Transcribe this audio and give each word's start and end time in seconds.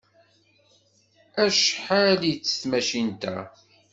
Acḥal-itt 1.43 2.57
tmacint-a? 2.61 3.37